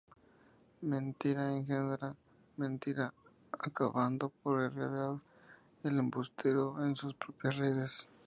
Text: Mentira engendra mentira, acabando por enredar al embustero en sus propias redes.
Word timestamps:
Mentira 0.91 1.53
engendra 1.55 2.07
mentira, 2.57 3.13
acabando 3.67 4.29
por 4.41 4.59
enredar 4.59 5.19
al 5.83 5.99
embustero 6.03 6.83
en 6.83 6.95
sus 6.95 7.13
propias 7.13 7.55
redes. 7.57 8.07